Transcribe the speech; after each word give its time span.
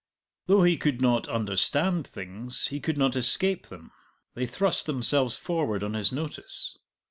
Though 0.47 0.63
he 0.63 0.77
could 0.77 0.99
not 0.99 1.27
understand 1.27 2.07
things, 2.07 2.69
he 2.69 2.79
could 2.79 2.97
not 2.97 3.15
escape 3.15 3.67
them; 3.67 3.91
they 4.33 4.47
thrust 4.47 4.87
themselves 4.87 5.37
forward 5.37 5.83
on 5.83 5.93
his 5.93 6.11
notice. 6.11 6.75